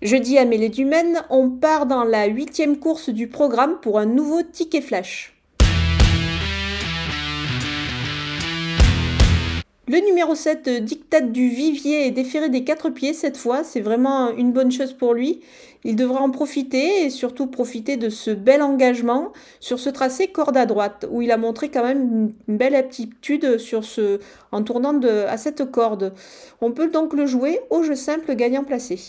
Jeudi 0.00 0.38
à 0.38 0.44
Mêlée 0.44 0.68
du 0.68 0.84
Maine, 0.84 1.24
on 1.28 1.50
part 1.50 1.86
dans 1.86 2.04
la 2.04 2.26
huitième 2.26 2.78
course 2.78 3.10
du 3.10 3.26
programme 3.26 3.80
pour 3.82 3.98
un 3.98 4.06
nouveau 4.06 4.42
ticket 4.42 4.80
flash. 4.80 5.34
Le 9.88 9.98
numéro 10.06 10.36
7, 10.36 10.84
dictate 10.84 11.32
du 11.32 11.48
Vivier, 11.48 12.06
est 12.06 12.12
déféré 12.12 12.48
des 12.48 12.62
quatre 12.62 12.90
pieds 12.90 13.12
cette 13.12 13.36
fois. 13.36 13.64
C'est 13.64 13.80
vraiment 13.80 14.30
une 14.30 14.52
bonne 14.52 14.70
chose 14.70 14.92
pour 14.92 15.14
lui. 15.14 15.40
Il 15.82 15.96
devra 15.96 16.20
en 16.20 16.30
profiter 16.30 17.02
et 17.02 17.10
surtout 17.10 17.48
profiter 17.48 17.96
de 17.96 18.08
ce 18.08 18.30
bel 18.30 18.62
engagement 18.62 19.32
sur 19.58 19.80
ce 19.80 19.90
tracé 19.90 20.28
corde 20.28 20.56
à 20.56 20.66
droite 20.66 21.06
où 21.10 21.22
il 21.22 21.32
a 21.32 21.36
montré 21.36 21.70
quand 21.70 21.82
même 21.82 22.30
une 22.46 22.56
belle 22.56 22.76
aptitude 22.76 23.58
sur 23.58 23.82
ce, 23.82 24.20
en 24.52 24.62
tournant 24.62 25.00
à 25.26 25.36
cette 25.38 25.68
corde. 25.72 26.12
On 26.60 26.70
peut 26.70 26.88
donc 26.88 27.14
le 27.14 27.26
jouer 27.26 27.58
au 27.70 27.82
jeu 27.82 27.96
simple 27.96 28.36
gagnant 28.36 28.62
placé. 28.62 29.00